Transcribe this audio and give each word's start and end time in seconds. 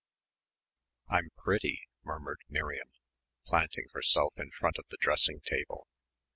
"I'm 1.09 1.29
pretty," 1.37 1.83
murmured 2.03 2.39
Miriam, 2.49 2.89
planting 3.45 3.85
herself 3.93 4.33
in 4.35 4.49
front 4.49 4.79
of 4.79 4.87
the 4.89 4.97
dressing 4.97 5.41
table. 5.41 5.85